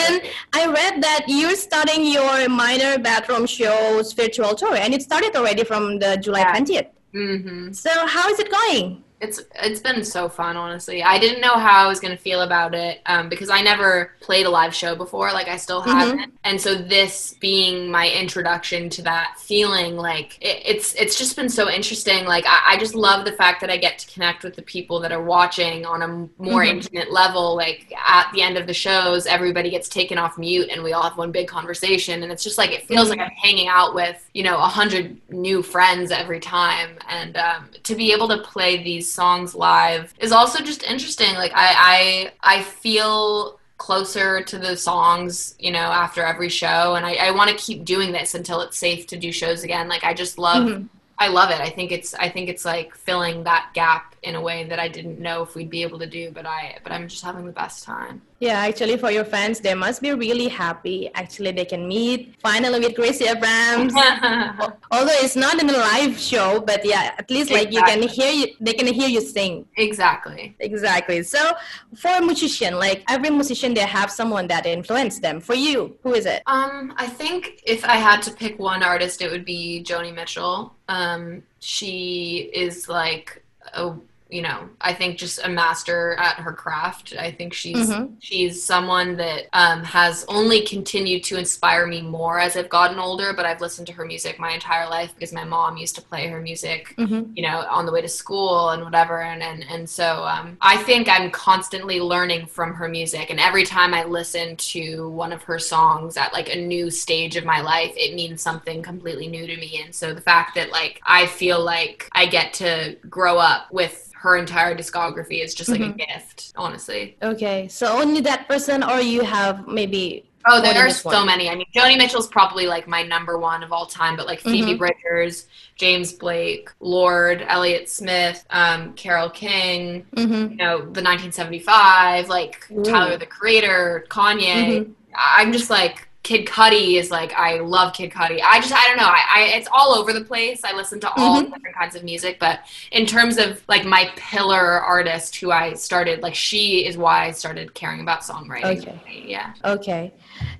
and 0.00 0.22
I 0.52 0.66
read 0.66 1.02
that 1.02 1.22
you're 1.28 1.56
starting 1.56 2.04
your 2.04 2.48
minor 2.48 2.98
bathroom 2.98 3.46
shows 3.46 4.12
virtual 4.12 4.54
tour 4.54 4.74
and 4.76 4.92
it 4.94 5.02
started 5.02 5.34
already 5.36 5.64
from 5.64 5.98
the 5.98 6.16
July 6.16 6.40
Yeah. 6.40 6.54
20th. 6.56 6.88
hmm 7.12 7.72
So 7.72 7.90
how 8.14 8.28
is 8.32 8.38
it 8.38 8.50
going? 8.50 9.02
It's 9.20 9.38
it's 9.62 9.80
been 9.80 10.02
so 10.02 10.30
fun, 10.30 10.56
honestly. 10.56 11.02
I 11.02 11.18
didn't 11.18 11.42
know 11.42 11.58
how 11.58 11.84
I 11.84 11.86
was 11.86 12.00
gonna 12.00 12.16
feel 12.16 12.40
about 12.40 12.74
it 12.74 13.02
um, 13.04 13.28
because 13.28 13.50
I 13.50 13.60
never 13.60 14.12
played 14.20 14.46
a 14.46 14.50
live 14.50 14.74
show 14.74 14.96
before. 14.96 15.30
Like 15.32 15.46
I 15.46 15.58
still 15.58 15.82
Mhm. 15.82 15.92
haven't, 15.92 16.34
and 16.42 16.58
so 16.58 16.74
this 16.74 17.34
being 17.38 17.90
my 17.90 18.08
introduction 18.08 18.88
to 18.88 19.02
that 19.02 19.34
feeling, 19.38 19.96
like 19.98 20.38
it, 20.40 20.62
it's 20.64 20.94
it's 20.94 21.18
just 21.18 21.36
been 21.36 21.50
so 21.50 21.68
interesting. 21.68 22.24
Like 22.24 22.46
I, 22.46 22.60
I 22.70 22.76
just 22.78 22.94
love 22.94 23.26
the 23.26 23.32
fact 23.32 23.60
that 23.60 23.68
I 23.68 23.76
get 23.76 23.98
to 23.98 24.10
connect 24.10 24.42
with 24.42 24.56
the 24.56 24.62
people 24.62 25.00
that 25.00 25.12
are 25.12 25.22
watching 25.22 25.84
on 25.84 26.00
a 26.00 26.08
more 26.42 26.62
Mhm. 26.62 26.68
intimate 26.70 27.12
level. 27.12 27.54
Like 27.54 27.92
at 28.08 28.30
the 28.32 28.40
end 28.40 28.56
of 28.56 28.66
the 28.66 28.72
shows, 28.72 29.26
everybody 29.26 29.68
gets 29.68 29.90
taken 29.90 30.16
off 30.16 30.38
mute, 30.38 30.70
and 30.72 30.82
we 30.82 30.94
all 30.94 31.02
have 31.02 31.18
one 31.18 31.30
big 31.30 31.46
conversation, 31.46 32.22
and 32.22 32.32
it's 32.32 32.42
just 32.42 32.56
like 32.56 32.70
it 32.72 32.86
feels 32.88 33.08
Mhm. 33.08 33.10
like 33.10 33.20
I'm 33.20 33.30
hanging 33.42 33.68
out 33.68 33.94
with 33.94 34.16
you 34.32 34.44
know 34.44 34.56
a 34.56 34.68
hundred 34.80 35.20
new 35.28 35.62
friends 35.62 36.10
every 36.10 36.40
time, 36.40 36.98
and 37.06 37.36
um, 37.36 37.68
to 37.82 37.94
be 37.94 38.12
able 38.12 38.28
to 38.28 38.38
play 38.38 38.82
these 38.82 39.09
songs 39.12 39.54
live 39.54 40.14
is 40.18 40.32
also 40.32 40.62
just 40.62 40.82
interesting. 40.84 41.34
Like 41.34 41.52
I 41.54 42.32
I 42.42 42.58
I 42.58 42.62
feel 42.62 43.58
closer 43.78 44.42
to 44.42 44.58
the 44.58 44.76
songs, 44.76 45.54
you 45.58 45.70
know, 45.70 45.78
after 45.78 46.22
every 46.22 46.50
show, 46.50 46.94
and 46.96 47.06
I, 47.06 47.14
I 47.14 47.30
want 47.30 47.50
to 47.50 47.56
keep 47.56 47.84
doing 47.84 48.12
this 48.12 48.34
until 48.34 48.60
it's 48.60 48.76
safe 48.76 49.06
to 49.08 49.16
do 49.16 49.32
shows 49.32 49.64
again. 49.64 49.88
Like 49.88 50.04
I 50.04 50.12
just 50.14 50.38
love 50.38 50.68
Mhm. 50.68 50.88
I 51.18 51.28
love 51.28 51.50
it. 51.50 51.60
I 51.60 51.68
think 51.70 51.92
it's 51.92 52.14
I 52.14 52.28
think 52.30 52.48
it's 52.48 52.64
like 52.64 52.94
filling 52.94 53.44
that 53.44 53.70
gap 53.74 54.14
in 54.22 54.34
a 54.34 54.40
way 54.40 54.64
that 54.64 54.78
I 54.78 54.88
didn't 54.88 55.18
know 55.18 55.42
if 55.42 55.54
we'd 55.54 55.70
be 55.70 55.82
able 55.82 55.98
to 55.98 56.06
do, 56.06 56.30
but 56.30 56.46
I 56.46 56.78
but 56.82 56.92
I'm 56.92 57.08
just 57.08 57.24
having 57.24 57.46
the 57.46 57.52
best 57.52 57.84
time. 57.84 58.22
Yeah, 58.38 58.58
actually, 58.58 58.96
for 58.96 59.10
your 59.10 59.24
fans, 59.24 59.60
they 59.60 59.74
must 59.74 60.00
be 60.00 60.12
really 60.12 60.48
happy. 60.48 61.10
Actually, 61.14 61.52
they 61.52 61.64
can 61.64 61.86
meet 61.86 62.36
finally 62.40 62.80
with 62.80 62.94
Gracie 62.94 63.26
Abrams. 63.26 63.92
Although 64.90 65.18
it's 65.24 65.36
not 65.36 65.60
in 65.60 65.68
a 65.68 65.76
live 65.76 66.18
show, 66.18 66.60
but 66.60 66.84
yeah, 66.84 67.14
at 67.18 67.30
least 67.30 67.50
like 67.50 67.72
you 67.72 67.82
can 67.82 68.02
hear 68.02 68.32
you, 68.32 68.46
they 68.60 68.72
can 68.72 68.86
hear 68.86 69.08
you 69.08 69.20
sing. 69.20 69.66
exactly. 69.76 70.56
Exactly. 70.60 71.22
So 71.22 71.52
for 71.94 72.10
a 72.10 72.20
musician, 72.20 72.74
like 72.76 73.04
every 73.08 73.30
musician, 73.30 73.74
they 73.74 73.80
have 73.80 74.10
someone 74.10 74.46
that 74.48 74.66
influenced 74.66 75.22
them. 75.22 75.40
For 75.40 75.54
you, 75.54 75.98
who 76.02 76.14
is 76.14 76.26
it? 76.26 76.42
Um, 76.46 76.94
I 76.96 77.06
think 77.06 77.60
if 77.66 77.84
I 77.84 77.96
had 77.96 78.22
to 78.22 78.30
pick 78.30 78.58
one 78.58 78.82
artist, 78.82 79.22
it 79.22 79.30
would 79.30 79.44
be 79.44 79.84
Joni 79.86 80.14
Mitchell. 80.14 80.74
Um, 80.88 81.42
she 81.60 82.50
is 82.54 82.88
like 82.88 83.44
a 83.74 83.94
you 84.30 84.42
know, 84.42 84.68
I 84.80 84.94
think 84.94 85.18
just 85.18 85.40
a 85.44 85.48
master 85.48 86.14
at 86.18 86.36
her 86.36 86.52
craft. 86.52 87.14
I 87.18 87.30
think 87.30 87.52
she's 87.52 87.90
Mhm. 87.90 88.14
she's 88.20 88.62
someone 88.62 89.16
that 89.16 89.46
um, 89.52 89.82
has 89.84 90.24
only 90.28 90.62
continued 90.62 91.24
to 91.24 91.36
inspire 91.38 91.86
me 91.86 92.00
more 92.02 92.38
as 92.38 92.56
I've 92.56 92.68
gotten 92.68 92.98
older. 92.98 93.32
But 93.32 93.46
I've 93.46 93.60
listened 93.60 93.86
to 93.88 93.92
her 93.94 94.04
music 94.04 94.38
my 94.38 94.50
entire 94.52 94.88
life 94.88 95.12
because 95.14 95.32
my 95.32 95.44
mom 95.44 95.76
used 95.76 95.94
to 95.96 96.02
play 96.02 96.28
her 96.28 96.40
music 96.40 96.94
Mhm. 96.98 97.32
you 97.36 97.42
know, 97.42 97.64
on 97.68 97.86
the 97.86 97.92
way 97.92 98.00
to 98.02 98.08
school 98.08 98.70
and 98.70 98.84
whatever. 98.84 99.20
And 99.22 99.42
and, 99.42 99.64
and 99.68 99.88
so 99.88 100.24
um, 100.24 100.56
I 100.60 100.76
think 100.78 101.08
I'm 101.08 101.30
constantly 101.30 102.00
learning 102.00 102.46
from 102.46 102.74
her 102.74 102.88
music. 102.88 103.30
And 103.30 103.40
every 103.40 103.64
time 103.64 103.94
I 103.94 104.04
listen 104.04 104.56
to 104.56 105.08
one 105.10 105.32
of 105.32 105.42
her 105.44 105.58
songs 105.58 106.16
at 106.16 106.32
like 106.32 106.54
a 106.54 106.56
new 106.56 106.90
stage 106.90 107.36
of 107.36 107.44
my 107.44 107.60
life, 107.60 107.92
it 107.96 108.14
means 108.14 108.42
something 108.42 108.82
completely 108.82 109.26
new 109.28 109.46
to 109.46 109.56
me. 109.56 109.82
And 109.84 109.94
so 109.94 110.14
the 110.14 110.20
fact 110.20 110.54
that 110.54 110.70
like 110.70 111.00
I 111.04 111.26
feel 111.26 111.60
like 111.64 112.08
I 112.12 112.26
get 112.26 112.52
to 112.54 112.96
grow 113.08 113.38
up 113.38 113.72
with 113.72 114.12
her 114.20 114.36
entire 114.36 114.76
discography 114.76 115.42
is 115.42 115.54
just 115.54 115.70
like 115.70 115.80
a 115.80 115.88
gift, 115.88 116.52
honestly. 116.54 117.16
Okay, 117.22 117.68
so 117.68 117.86
only 117.98 118.20
that 118.20 118.46
person, 118.46 118.82
or 118.82 119.00
you 119.00 119.22
have 119.24 119.66
maybe. 119.66 120.26
Oh, 120.46 120.60
there 120.60 120.86
are 120.86 120.90
so 120.90 121.08
one? 121.08 121.26
many. 121.26 121.48
I 121.48 121.54
mean, 121.54 121.66
Joni 121.74 121.96
Mitchell's 121.96 122.28
probably 122.28 122.66
like 122.66 122.86
my 122.86 123.02
number 123.02 123.38
one 123.38 123.62
of 123.62 123.72
all 123.72 123.86
time, 123.86 124.16
but 124.16 124.26
like 124.26 124.40
Phoebe 124.40 124.74
Mhm. 124.74 124.78
Bridgers, 124.78 125.46
James 125.76 126.12
Blake, 126.12 126.68
Lorde, 126.80 127.46
Elliott 127.48 127.88
Smith, 127.88 128.44
um, 128.50 128.92
Carole 128.92 129.30
King, 129.30 130.04
Mhm. 130.14 130.50
you 130.50 130.56
know, 130.56 130.80
the 130.90 131.00
1975, 131.00 132.28
like 132.28 132.66
Ooh. 132.70 132.82
Tyler 132.82 133.16
the 133.16 133.24
Creator, 133.24 134.04
Kanye. 134.10 134.66
Mhm. 134.66 134.90
I'm 135.16 135.50
just 135.52 135.70
like 135.70 136.08
Kid 136.22 136.46
Cudi 136.46 136.96
is 136.96 137.10
like 137.10 137.32
I 137.32 137.60
love 137.60 137.94
Kid 137.94 138.10
Cudi. 138.10 138.40
I 138.44 138.60
just 138.60 138.72
I 138.74 138.86
don't 138.88 138.98
know. 138.98 139.04
I, 139.04 139.24
I 139.34 139.40
it's 139.56 139.68
all 139.72 139.94
over 139.94 140.12
the 140.12 140.22
place. 140.22 140.64
I 140.64 140.74
listen 140.74 141.00
to 141.00 141.10
all 141.14 141.40
Mhm. 141.40 141.50
different 141.52 141.74
kinds 141.76 141.94
of 141.96 142.04
music, 142.04 142.38
but 142.38 142.60
in 142.92 143.06
terms 143.06 143.38
of 143.38 143.62
like 143.68 143.84
my 143.86 144.10
pillar 144.16 144.80
artist 144.82 145.36
who 145.36 145.50
I 145.50 145.72
started, 145.74 146.22
like 146.22 146.34
she 146.34 146.84
is 146.86 146.98
why 146.98 147.24
I 147.26 147.30
started 147.30 147.72
caring 147.74 148.00
about 148.00 148.20
songwriting. 148.20 148.86
Okay. 148.86 149.24
Yeah. 149.24 149.52
Okay. 149.64 150.12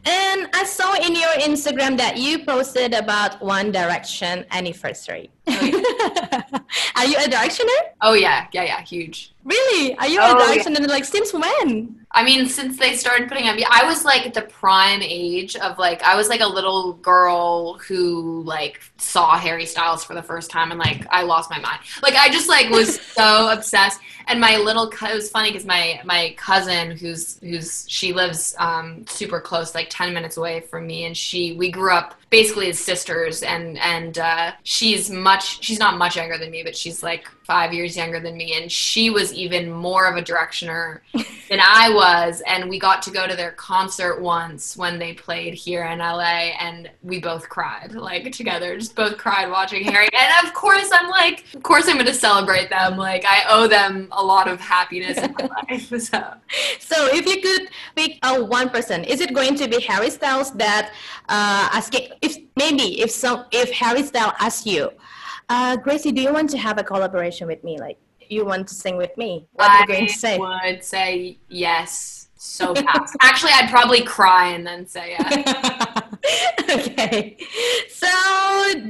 And 0.04 0.48
I 0.54 0.64
saw 0.64 0.94
in 0.94 1.14
your 1.14 1.30
Instagram 1.40 1.96
that 1.98 2.16
you 2.16 2.44
posted 2.44 2.94
about 2.94 3.40
One 3.42 3.70
Direction 3.70 4.46
anniversary. 4.50 5.30
Are 5.48 7.04
you 7.06 7.16
a 7.16 7.28
Directioner? 7.28 7.80
Oh 8.00 8.14
yeah, 8.14 8.46
yeah, 8.52 8.62
yeah, 8.64 8.80
huge. 8.82 9.32
Really? 9.44 9.96
Are 9.98 10.06
you 10.06 10.20
Oh, 10.22 10.36
a 10.36 10.38
yeah. 10.56 10.62
Directioner? 10.62 10.88
Like 10.88 11.04
since 11.04 11.32
when? 11.32 11.96
I 12.12 12.24
mean, 12.24 12.46
since 12.46 12.76
they 12.78 12.94
started 12.96 13.28
putting 13.28 13.46
up, 13.48 13.56
I 13.70 13.84
was 13.84 14.04
like 14.04 14.32
the 14.34 14.42
prime 14.42 15.00
age 15.02 15.54
of 15.56 15.78
like, 15.78 16.02
I 16.02 16.16
was 16.16 16.28
like 16.28 16.40
a 16.40 16.46
little 16.46 16.94
girl 16.94 17.74
who 17.78 18.42
like 18.42 18.80
saw 18.96 19.36
Harry 19.38 19.64
Styles 19.66 20.02
for 20.04 20.14
the 20.14 20.22
first 20.22 20.50
time 20.50 20.70
and 20.72 20.78
like 20.80 21.06
I 21.10 21.22
lost 21.22 21.50
my 21.50 21.58
mind. 21.60 21.80
Like 22.02 22.14
I 22.14 22.28
just 22.28 22.48
like 22.48 22.70
was 22.70 23.00
so 23.18 23.50
obsessed. 23.50 24.00
And 24.26 24.40
my 24.40 24.56
little, 24.56 24.88
co- 24.90 25.08
it 25.08 25.14
was 25.14 25.30
funny 25.30 25.50
because 25.50 25.66
my 25.66 26.00
my 26.04 26.34
cousin, 26.36 26.92
who's 26.92 27.38
who's 27.40 27.84
she 27.88 28.12
lives 28.12 28.54
um, 28.58 29.04
super 29.08 29.40
close, 29.40 29.59
like 29.74 29.88
ten 29.90 30.14
minutes 30.14 30.36
away 30.36 30.60
from 30.60 30.86
me, 30.86 31.04
and 31.04 31.16
she 31.16 31.52
we 31.52 31.70
grew 31.70 31.92
up 31.92 32.14
basically 32.30 32.70
as 32.70 32.78
sisters, 32.78 33.42
and 33.42 33.78
and 33.78 34.18
uh, 34.18 34.52
she's 34.62 35.10
much, 35.10 35.62
she's 35.64 35.78
not 35.78 35.98
much 35.98 36.16
younger 36.16 36.38
than 36.38 36.50
me, 36.50 36.62
but 36.62 36.76
she's 36.76 37.02
like 37.02 37.28
five 37.44 37.74
years 37.74 37.96
younger 37.96 38.20
than 38.20 38.36
me, 38.36 38.54
and 38.60 38.70
she 38.70 39.10
was 39.10 39.32
even 39.34 39.70
more 39.70 40.06
of 40.06 40.16
a 40.16 40.22
directioner 40.22 41.00
than 41.48 41.60
I 41.60 41.90
was, 41.92 42.42
and 42.46 42.70
we 42.70 42.78
got 42.78 43.02
to 43.02 43.10
go 43.10 43.26
to 43.26 43.34
their 43.34 43.52
concert 43.52 44.20
once 44.20 44.76
when 44.76 44.98
they 44.98 45.14
played 45.14 45.54
here 45.54 45.84
in 45.84 45.98
LA, 45.98 46.52
and 46.60 46.88
we 47.02 47.18
both 47.20 47.48
cried 47.48 47.92
like 47.92 48.30
together, 48.32 48.78
just 48.78 48.94
both 48.94 49.18
cried 49.18 49.50
watching 49.50 49.84
Harry. 49.84 50.08
And 50.12 50.46
of 50.46 50.54
course, 50.54 50.88
I'm 50.92 51.10
like, 51.10 51.44
of 51.54 51.62
course, 51.62 51.88
I'm 51.88 51.94
going 51.94 52.06
to 52.06 52.14
celebrate 52.14 52.70
them. 52.70 52.96
Like, 52.96 53.24
I 53.26 53.42
owe 53.48 53.66
them 53.66 54.08
a 54.12 54.22
lot 54.22 54.48
of 54.48 54.60
happiness 54.60 55.18
in 55.18 55.34
my 55.38 55.48
life. 55.68 55.88
So, 56.00 56.34
So 56.78 57.06
if 57.14 57.26
you 57.26 57.40
could 57.40 57.68
pick 57.96 58.18
a 58.22 58.42
one 58.42 58.70
person, 58.70 59.04
is 59.04 59.20
it 59.20 59.34
going 59.34 59.49
to 59.56 59.68
be 59.68 59.80
Harry 59.80 60.10
Styles 60.10 60.52
that 60.52 60.92
uh, 61.28 61.68
asking 61.72 62.08
if 62.22 62.36
maybe 62.56 63.00
if 63.00 63.10
some 63.10 63.46
if 63.52 63.70
Harry 63.72 64.02
Styles 64.02 64.34
asks 64.38 64.66
you, 64.66 64.90
uh, 65.48 65.76
Gracie, 65.76 66.12
do 66.12 66.20
you 66.20 66.32
want 66.32 66.50
to 66.50 66.58
have 66.58 66.78
a 66.78 66.84
collaboration 66.84 67.46
with 67.46 67.62
me? 67.64 67.78
Like 67.78 67.98
you 68.30 68.44
want 68.44 68.68
to 68.68 68.74
sing 68.74 68.96
with 68.96 69.16
me? 69.16 69.46
What 69.52 69.70
are 69.70 69.80
you 69.80 69.86
going 69.86 70.06
to 70.06 70.12
say? 70.12 70.38
I 70.38 70.70
would 70.70 70.84
say 70.84 71.38
yes 71.48 72.28
so 72.36 72.74
fast. 72.74 73.16
Actually, 73.20 73.52
I'd 73.52 73.70
probably 73.70 74.02
cry 74.02 74.52
and 74.52 74.66
then 74.66 74.86
say 74.86 75.16
yes. 75.18 76.04
okay. 76.70 77.36
So, 77.88 78.08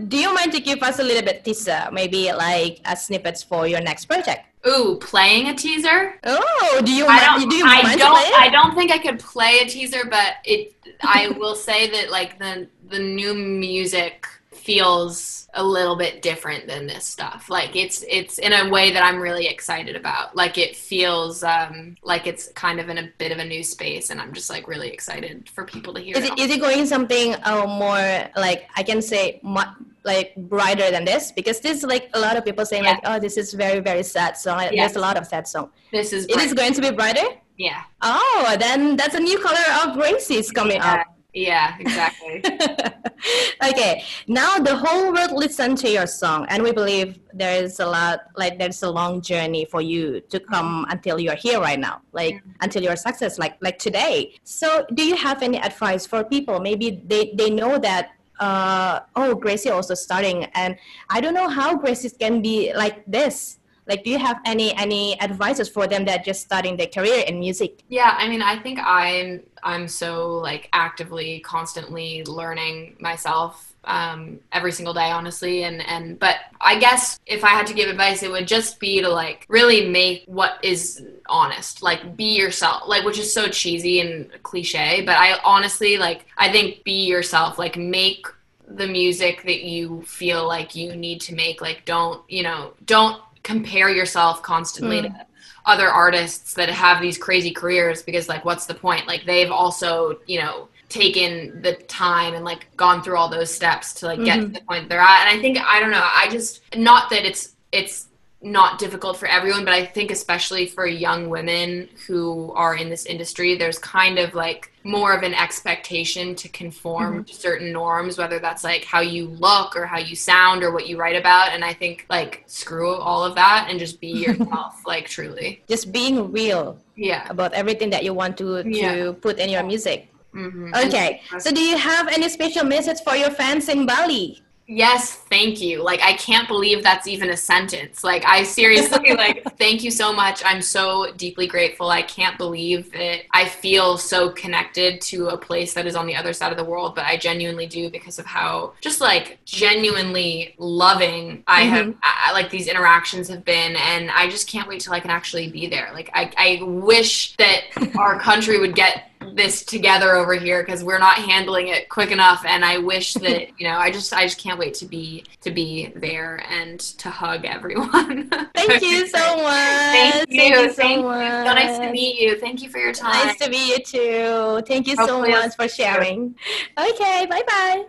do 0.09 0.17
you 0.17 0.35
mind 0.35 0.53
to 0.53 0.61
give 0.61 0.83
us 0.83 0.99
a 0.99 1.03
little 1.03 1.23
bit 1.23 1.45
teaser, 1.45 1.89
maybe 1.93 2.33
like 2.33 2.81
a 2.85 2.97
snippets 2.97 3.43
for 3.43 3.67
your 3.67 3.81
next 3.81 4.07
project? 4.07 4.47
Ooh, 4.67 4.99
playing 5.01 5.49
a 5.49 5.55
teaser? 5.55 6.15
Oh, 6.25 6.83
do 6.85 6.93
you 6.93 7.07
I 7.07 7.17
mind? 7.17 7.41
don't. 7.41 7.49
do 7.51 7.57
you 7.57 7.65
I 7.67 7.83
don't. 7.83 7.99
to 7.99 8.07
play 8.11 8.23
it? 8.23 8.41
I 8.41 8.49
don't 8.51 8.75
think 8.75 8.91
I 8.91 8.99
could 8.99 9.19
play 9.19 9.59
a 9.63 9.67
teaser, 9.67 10.05
but 10.05 10.35
it. 10.45 10.75
I 11.03 11.29
will 11.39 11.55
say 11.55 11.91
that 11.91 12.11
like 12.11 12.39
the 12.39 12.69
the 12.89 12.99
new 12.99 13.33
music 13.35 14.27
feels 14.61 15.49
a 15.55 15.65
little 15.65 15.97
bit 15.97 16.23
different 16.23 16.67
than 16.69 16.87
this 16.87 17.05
stuff. 17.05 17.51
Like 17.51 17.75
it's 17.75 18.05
it's 18.09 18.39
in 18.39 18.53
a 18.53 18.69
way 18.71 18.93
that 18.93 19.03
I'm 19.03 19.19
really 19.19 19.47
excited 19.55 19.97
about. 19.97 20.37
Like 20.37 20.59
it 20.59 20.77
feels 20.77 21.43
um 21.43 21.97
like 22.03 22.27
it's 22.27 22.45
kind 22.53 22.79
of 22.81 22.89
in 22.89 22.99
a 22.99 23.07
bit 23.19 23.33
of 23.33 23.39
a 23.39 23.45
new 23.45 23.63
space, 23.65 24.11
and 24.11 24.21
I'm 24.21 24.33
just 24.33 24.49
like 24.55 24.69
really 24.69 24.91
excited 24.91 25.49
for 25.55 25.65
people 25.65 25.93
to 25.95 26.01
hear. 26.01 26.17
Is 26.17 26.25
it 26.25 26.33
it, 26.33 26.39
is 26.39 26.51
it 26.57 26.61
going 26.61 26.87
something 26.87 27.35
uh, 27.43 27.67
more 27.67 28.31
like 28.47 28.61
I 28.77 28.83
can 28.83 29.01
say 29.03 29.41
mu- 29.43 29.75
like 30.05 30.35
brighter 30.37 30.89
than 30.91 31.05
this? 31.05 31.33
Because 31.33 31.59
this 31.61 31.79
is 31.79 31.85
like 31.85 32.11
a 32.15 32.21
lot 32.21 32.37
of 32.37 32.45
people 32.45 32.65
saying 32.65 32.85
like, 32.85 33.01
oh, 33.05 33.19
this 33.19 33.37
is 33.37 33.53
very 33.55 33.81
very 33.81 34.03
sad 34.05 34.37
song. 34.37 34.57
Like, 34.59 34.73
Yeah. 34.73 34.83
There's 34.87 34.97
a 34.97 35.01
lot 35.09 35.17
of 35.17 35.27
sad 35.27 35.49
song. 35.49 35.71
this 35.93 36.13
is. 36.13 36.27
It 36.27 36.39
is 36.47 36.55
going 36.55 36.75
to 36.75 36.81
be 36.81 36.91
brighter. 36.91 37.29
Yeah. 37.59 37.83
Oh, 38.01 38.57
then 38.59 38.97
that's 38.97 39.15
a 39.15 39.21
new 39.21 39.39
color 39.39 39.67
of 39.83 39.95
Gracie's 39.99 40.51
coming 40.51 40.77
Yeah. 40.77 40.95
up. 41.01 41.07
Yeah. 41.33 41.77
Exactly. 41.79 42.43
okay, 43.71 44.05
now 44.27 44.59
the 44.59 44.75
whole 44.77 45.13
world 45.13 45.33
listen 45.33 45.77
to 45.77 45.89
your 45.89 46.07
song, 46.07 46.47
and 46.49 46.63
we 46.63 46.73
believe 46.73 47.19
there 47.33 47.63
is 47.63 47.79
a 47.81 47.87
lot, 47.87 48.21
like 48.37 48.59
there's 48.59 48.83
a 48.83 48.91
long 48.91 49.21
journey 49.21 49.65
for 49.65 49.81
you 49.81 50.21
to 50.23 50.41
come 50.41 50.87
until 50.91 51.19
you're 51.21 51.37
here 51.37 51.61
right 51.61 51.79
now, 51.79 52.03
like 52.13 52.43
until 52.61 52.83
your 52.83 52.97
success, 52.97 53.39
like 53.39 53.57
like 53.61 53.79
today. 53.79 54.35
So, 54.45 54.87
do 54.95 55.05
you 55.05 55.17
have 55.17 55.43
any 55.43 55.59
advice 55.59 56.07
for 56.07 56.25
people? 56.25 56.61
Maybe 56.61 57.03
they 57.07 57.33
they 57.35 57.51
know 57.51 57.79
that. 57.79 58.13
Uh, 58.41 59.01
oh, 59.17 59.35
Gracie 59.35 59.69
also 59.69 59.93
starting, 59.93 60.45
and 60.57 60.75
I 61.11 61.21
don't 61.21 61.35
know 61.35 61.47
how 61.47 61.77
Gracie 61.77 62.09
can 62.09 62.41
be 62.41 62.73
like 62.73 63.05
this. 63.05 63.60
Like, 63.91 64.05
do 64.05 64.11
you 64.11 64.19
have 64.19 64.41
any 64.47 64.73
any 64.77 65.21
advices 65.21 65.69
for 65.69 65.89
them 65.89 66.05
that 66.05 66.25
just 66.25 66.43
starting 66.43 66.77
their 66.77 66.87
career 66.87 67.25
in 67.27 67.41
music? 67.41 67.83
Yeah, 67.89 68.15
I 68.17 68.29
mean, 68.29 68.41
I 68.41 68.57
think 68.63 68.79
I'm 68.81 69.43
I'm 69.65 69.89
so 69.89 70.39
like 70.39 70.69
actively, 70.73 71.41
constantly 71.41 72.25
learning 72.25 72.97
myself 73.01 73.75
um, 73.85 74.41
every 74.53 74.71
single 74.71 74.95
day, 74.95 75.11
honestly. 75.11 75.65
And 75.65 75.83
and 75.83 76.19
but 76.19 76.37
I 76.61 76.79
guess 76.79 77.19
if 77.27 77.43
I 77.45 77.49
had 77.49 77.67
to 77.67 77.75
give 77.75 77.89
advice, 77.89 78.23
it 78.23 78.31
would 78.31 78.47
just 78.47 78.79
be 78.79 79.01
to 79.01 79.09
like 79.09 79.45
really 79.49 79.89
make 79.89 80.23
what 80.27 80.59
is 80.63 81.03
honest, 81.29 81.83
like 81.83 82.17
be 82.17 82.37
yourself, 82.37 82.85
like 82.87 83.05
which 83.05 83.19
is 83.19 83.33
so 83.33 83.49
cheesy 83.49 84.01
and 84.01 84.31
cliche. 84.45 85.03
But 85.05 85.17
I 85.17 85.39
honestly 85.45 85.97
like 85.97 86.27
I 86.39 86.51
think 86.53 86.85
be 86.85 87.07
yourself, 87.07 87.59
like 87.59 87.77
make 87.77 88.25
the 88.69 88.87
music 88.87 89.43
that 89.43 89.63
you 89.63 90.03
feel 90.03 90.47
like 90.47 90.77
you 90.77 90.95
need 90.95 91.21
to 91.23 91.35
make. 91.35 91.61
Like 91.61 91.85
don't 91.85 92.23
you 92.31 92.43
know 92.43 92.75
don't 92.85 93.21
compare 93.43 93.91
yourself 93.91 94.43
constantly 94.43 95.03
mm. 95.03 95.03
to 95.03 95.27
other 95.67 95.89
artists 95.89 96.55
that 96.55 96.69
have 96.71 97.01
these 97.01 97.19
crazy 97.19 97.51
careers 97.51 98.03
because 98.03 98.29
like 98.29 98.45
what's 98.45 98.67
the 98.67 98.75
point? 98.75 99.07
Like 99.07 99.25
they've 99.25 99.51
also 99.51 100.19
you 100.27 100.41
know 100.41 100.69
taken 100.91 101.63
the 101.63 101.75
time 101.75 102.35
and 102.35 102.45
like 102.45 102.67
gone 102.77 103.03
through 103.03 103.17
all 103.17 103.29
those 103.29 103.53
steps 103.53 103.95
to 103.95 104.07
like 104.07 104.23
get 104.25 104.39
mm-hmm. 104.39 104.53
to 104.53 104.61
the 104.61 104.67
point 104.67 104.89
they're 104.89 105.01
at. 105.01 105.27
And 105.27 105.39
i 105.39 105.41
think 105.41 105.57
i 105.59 105.81
don't 105.81 105.93
know 105.93 106.07
i 106.15 106.29
just 106.29 106.63
not 106.77 107.09
that 107.11 107.25
it's 107.25 107.55
it's 107.73 108.09
not 108.43 108.79
difficult 108.79 109.19
for 109.19 109.27
everyone 109.29 109.65
but 109.67 109.75
i 109.75 109.85
think 109.85 110.11
especially 110.11 110.67
for 110.67 110.87
young 110.87 111.29
women 111.29 111.87
who 112.07 112.51
are 112.55 112.75
in 112.75 112.89
this 112.89 113.05
industry 113.05 113.55
there's 113.57 113.79
kind 113.79 114.19
of 114.19 114.35
like 114.35 114.73
more 114.83 115.13
of 115.13 115.23
an 115.23 115.35
expectation 115.35 116.35
to 116.35 116.49
conform 116.49 117.23
to 117.25 117.35
certain 117.35 117.71
norms 117.71 118.17
whether 118.17 118.39
that's 118.39 118.65
like 118.65 118.83
how 118.85 119.01
you 119.01 119.29
look 119.29 119.77
or 119.77 119.85
how 119.85 119.99
you 119.99 120.17
sound 120.17 120.63
or 120.63 120.73
what 120.73 120.89
you 120.89 120.97
write 120.97 121.17
about 121.17 121.51
and 121.53 121.63
i 121.63 121.73
think 121.73 122.07
like 122.09 122.43
screw 122.47 122.95
all 122.95 123.23
of 123.23 123.35
that 123.35 123.67
and 123.69 123.79
just 123.79 124.01
be 124.01 124.09
yourself 124.27 124.81
like 124.87 125.07
truly 125.07 125.63
Just 125.69 125.93
being 125.93 126.33
real 126.33 126.79
yeah 126.97 127.27
about 127.29 127.53
everything 127.53 127.91
that 127.91 128.05
you 128.05 128.15
want 128.15 128.39
to 128.39 128.63
to 128.63 128.69
Yeah. 128.71 129.13
put 129.21 129.39
in 129.39 129.51
your 129.51 129.63
music. 129.65 130.09
hmm 130.33 130.73
Okay. 130.75 131.21
So 131.39 131.51
do 131.51 131.61
you 131.61 131.77
have 131.77 132.09
any 132.09 132.29
special 132.29 132.65
message 132.65 133.01
for 133.05 133.15
your 133.17 133.31
fans 133.31 133.69
in 133.69 133.85
Bali? 133.85 134.41
Yes, 134.73 135.17
thank 135.17 135.61
you. 135.61 135.83
Like 135.83 136.01
I 136.01 136.13
can't 136.13 136.47
believe 136.47 136.85
that's 136.85 137.09
even 137.09 137.31
a 137.31 137.37
sentence. 137.37 138.05
Like 138.05 138.25
I 138.25 138.45
seriously 138.45 139.15
like 139.17 139.43
thank 139.59 139.83
you 139.83 139.91
so 139.91 140.13
much. 140.13 140.43
I'm 140.45 140.63
so 140.63 141.11
deeply 141.17 141.49
grateful. 141.49 141.91
I 141.91 142.03
can't 142.03 142.39
believe 142.39 142.93
that 142.93 143.23
I 143.33 143.47
feel 143.47 143.99
so 143.99 144.31
connected 144.31 145.01
to 145.03 145.31
a 145.31 145.37
place 145.37 145.75
that 145.75 145.87
is 145.87 145.97
on 145.97 146.07
the 146.07 146.15
other 146.15 146.33
side 146.33 146.53
of 146.53 146.57
the 146.57 146.63
world, 146.65 146.95
but 146.95 147.05
I 147.05 147.17
genuinely 147.17 147.67
do 147.67 147.91
because 147.91 148.21
of 148.21 148.27
how 148.27 148.75
just 148.81 149.01
like 149.01 149.41
genuinely 149.45 150.55
loving 150.57 151.43
I 151.49 151.63
have 151.63 151.87
Mhm. 151.87 151.97
I, 152.05 152.31
like 152.31 152.51
these 152.51 152.69
interactions 152.69 153.27
have 153.27 153.45
been 153.45 153.75
and 153.75 154.09
I 154.13 154.31
just 154.31 154.49
can't 154.49 154.69
wait 154.69 154.83
till 154.83 154.93
I 154.93 155.01
can 155.01 155.11
actually 155.11 155.51
be 155.51 155.67
there. 155.67 155.91
Like 155.93 156.11
I 156.15 156.31
I 156.37 156.63
wish 156.63 157.35
that 157.39 157.63
our 157.99 158.21
country 158.21 158.61
would 158.61 158.77
get 158.77 159.10
this 159.35 159.65
together 159.65 160.15
over 160.15 160.35
here 160.35 160.63
because 160.63 160.83
we're 160.85 160.99
not 160.99 161.17
handling 161.17 161.69
it 161.69 161.89
quick 161.89 162.11
enough 162.11 162.45
and 162.47 162.65
i 162.65 162.79
wish 162.79 163.15
that 163.15 163.49
you 163.59 163.67
know 163.69 163.77
i 163.77 163.91
just 163.91 164.13
i 164.13 164.25
just 164.25 164.39
can't 164.39 164.59
wait 164.59 164.75
to 164.75 164.87
be 164.87 165.25
to 165.41 165.51
be 165.51 165.93
there 165.97 166.43
and 166.51 166.81
to 166.81 167.11
hug 167.11 167.45
everyone 167.45 168.29
Thank 168.55 168.83
you 168.83 169.07
so 169.07 169.37
much. 169.37 169.45
thank 169.45 170.31
you 170.31 170.55
so 170.55 170.73
thank 170.73 170.97
you 170.99 171.03
much. 171.05 171.47
so 171.47 171.55
nice 171.55 171.79
to 171.79 171.91
meet 171.91 172.21
you 172.21 172.39
thank 172.39 172.63
you 172.63 172.69
for 172.69 172.79
your 172.79 172.93
time 172.93 173.27
Nice 173.27 173.39
to 173.39 173.51
meet 173.51 173.79
you 173.79 173.85
too. 173.85 174.63
Thank 174.67 174.87
you 174.87 174.97
so 174.97 175.03
Hopefully 175.07 175.35
I'll 175.35 175.43
much 175.43 175.57
for 175.57 175.69
sharing. 175.69 176.35
Okay, 176.79 177.27
bye 177.29 177.43
bye. 177.47 177.85